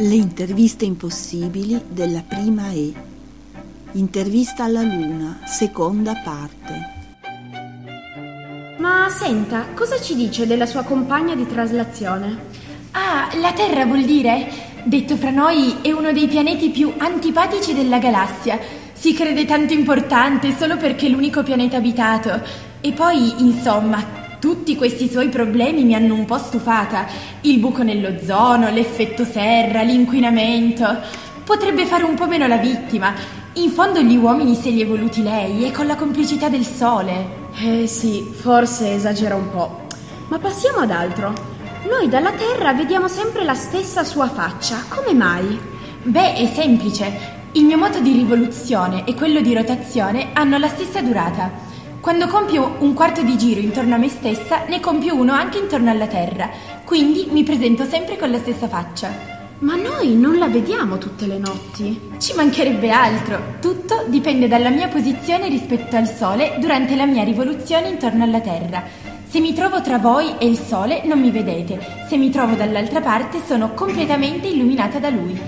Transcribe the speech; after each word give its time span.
Le 0.00 0.14
interviste 0.14 0.84
impossibili 0.84 1.82
della 1.88 2.22
prima 2.22 2.70
E. 2.70 2.92
Intervista 3.94 4.62
alla 4.62 4.82
Luna, 4.82 5.40
seconda 5.44 6.14
parte. 6.22 7.16
Ma 8.78 9.08
senta, 9.10 9.66
cosa 9.74 10.00
ci 10.00 10.14
dice 10.14 10.46
della 10.46 10.66
sua 10.66 10.84
compagna 10.84 11.34
di 11.34 11.48
traslazione? 11.48 12.38
Ah, 12.92 13.28
la 13.40 13.52
Terra 13.52 13.86
vuol 13.86 14.04
dire? 14.04 14.48
Detto 14.84 15.16
fra 15.16 15.30
noi, 15.30 15.78
è 15.82 15.90
uno 15.90 16.12
dei 16.12 16.28
pianeti 16.28 16.68
più 16.68 16.92
antipatici 16.96 17.74
della 17.74 17.98
galassia. 17.98 18.56
Si 18.92 19.12
crede 19.14 19.46
tanto 19.46 19.72
importante 19.72 20.54
solo 20.56 20.76
perché 20.76 21.06
è 21.06 21.08
l'unico 21.08 21.42
pianeta 21.42 21.78
abitato. 21.78 22.40
E 22.80 22.92
poi, 22.92 23.42
insomma, 23.42 24.27
tutti 24.38 24.76
questi 24.76 25.08
suoi 25.08 25.28
problemi 25.28 25.84
mi 25.84 25.94
hanno 25.94 26.14
un 26.14 26.24
po' 26.24 26.38
stufata. 26.38 27.06
Il 27.42 27.58
buco 27.58 27.82
nell'ozono, 27.82 28.70
l'effetto 28.70 29.24
serra, 29.24 29.82
l'inquinamento. 29.82 30.86
Potrebbe 31.44 31.86
fare 31.86 32.04
un 32.04 32.14
po' 32.14 32.26
meno 32.26 32.46
la 32.46 32.58
vittima. 32.58 33.12
In 33.54 33.70
fondo 33.70 34.00
gli 34.00 34.16
uomini 34.16 34.54
se 34.54 34.70
li 34.70 34.82
è 34.82 34.86
voluti 34.86 35.22
lei 35.22 35.64
e 35.64 35.72
con 35.72 35.86
la 35.86 35.96
complicità 35.96 36.48
del 36.48 36.64
sole. 36.64 37.46
Eh 37.60 37.86
sì, 37.86 38.22
forse 38.32 38.94
esagera 38.94 39.34
un 39.34 39.50
po'. 39.50 39.86
Ma 40.28 40.38
passiamo 40.38 40.80
ad 40.80 40.90
altro. 40.90 41.32
Noi 41.88 42.08
dalla 42.08 42.32
Terra 42.32 42.72
vediamo 42.72 43.08
sempre 43.08 43.44
la 43.44 43.54
stessa 43.54 44.04
sua 44.04 44.28
faccia. 44.28 44.84
Come 44.88 45.14
mai? 45.14 45.58
Beh, 46.02 46.34
è 46.34 46.46
semplice. 46.54 47.36
Il 47.52 47.64
mio 47.64 47.78
moto 47.78 47.98
di 48.00 48.12
rivoluzione 48.12 49.04
e 49.04 49.14
quello 49.14 49.40
di 49.40 49.54
rotazione 49.54 50.28
hanno 50.34 50.58
la 50.58 50.68
stessa 50.68 51.00
durata. 51.00 51.50
Quando 52.00 52.28
compio 52.28 52.76
un 52.78 52.94
quarto 52.94 53.22
di 53.22 53.36
giro 53.36 53.60
intorno 53.60 53.96
a 53.96 53.98
me 53.98 54.08
stessa, 54.08 54.64
ne 54.68 54.78
compio 54.78 55.16
uno 55.16 55.32
anche 55.32 55.58
intorno 55.58 55.90
alla 55.90 56.06
Terra, 56.06 56.48
quindi 56.84 57.26
mi 57.30 57.42
presento 57.42 57.84
sempre 57.84 58.16
con 58.16 58.30
la 58.30 58.38
stessa 58.38 58.68
faccia. 58.68 59.36
Ma 59.60 59.74
noi 59.74 60.14
non 60.14 60.38
la 60.38 60.46
vediamo 60.46 60.98
tutte 60.98 61.26
le 61.26 61.38
notti. 61.38 62.00
Ci 62.18 62.34
mancherebbe 62.34 62.90
altro. 62.90 63.56
Tutto 63.60 64.04
dipende 64.06 64.46
dalla 64.46 64.70
mia 64.70 64.86
posizione 64.86 65.48
rispetto 65.48 65.96
al 65.96 66.06
Sole 66.06 66.56
durante 66.60 66.94
la 66.94 67.04
mia 67.04 67.24
rivoluzione 67.24 67.88
intorno 67.88 68.22
alla 68.22 68.40
Terra. 68.40 68.84
Se 69.28 69.40
mi 69.40 69.52
trovo 69.52 69.82
tra 69.82 69.98
voi 69.98 70.34
e 70.38 70.46
il 70.46 70.56
Sole 70.56 71.02
non 71.04 71.20
mi 71.20 71.32
vedete, 71.32 71.78
se 72.08 72.16
mi 72.16 72.30
trovo 72.30 72.54
dall'altra 72.54 73.00
parte 73.00 73.40
sono 73.44 73.74
completamente 73.74 74.46
illuminata 74.46 75.00
da 75.00 75.10
lui. 75.10 75.38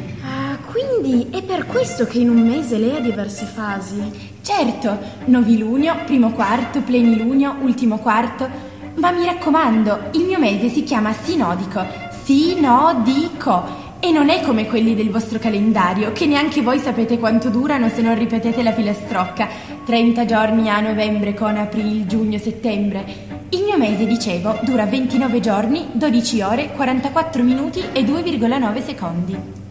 Quindi 0.71 1.27
è 1.31 1.43
per 1.43 1.67
questo 1.67 2.07
che 2.07 2.21
in 2.21 2.31
un 2.31 2.47
mese 2.47 2.79
lei 2.79 2.97
ha 2.97 3.01
diverse 3.01 3.45
fasi. 3.45 4.01
Certo, 4.41 4.97
novilunio, 5.25 5.97
primo 6.07 6.31
quarto, 6.31 6.81
plenilunio, 6.81 7.57
ultimo 7.63 7.99
quarto. 7.99 8.49
Ma 8.95 9.11
mi 9.11 9.25
raccomando, 9.25 10.11
il 10.13 10.27
mio 10.27 10.39
mese 10.39 10.69
si 10.69 10.85
chiama 10.85 11.13
sinodico. 11.13 11.85
Sinodico. 12.23 13.89
E 13.99 14.13
non 14.13 14.29
è 14.29 14.43
come 14.43 14.69
quelli 14.69 14.95
del 14.95 15.11
vostro 15.11 15.41
calendario, 15.41 16.13
che 16.13 16.27
neanche 16.27 16.63
voi 16.63 16.79
sapete 16.79 17.19
quanto 17.19 17.49
durano 17.49 17.89
se 17.89 18.01
non 18.01 18.17
ripetete 18.17 18.63
la 18.63 18.73
filastrocca. 18.73 19.49
30 19.85 20.25
giorni 20.25 20.71
a 20.71 20.79
novembre 20.79 21.35
con 21.35 21.57
aprile, 21.57 22.07
giugno, 22.07 22.39
settembre. 22.39 23.05
Il 23.49 23.65
mio 23.65 23.77
mese, 23.77 24.07
dicevo, 24.07 24.61
dura 24.63 24.87
29 24.87 25.41
giorni, 25.41 25.89
12 25.95 26.41
ore, 26.43 26.71
44 26.71 27.43
minuti 27.43 27.83
e 27.93 28.05
2,9 28.05 28.85
secondi. 28.85 29.69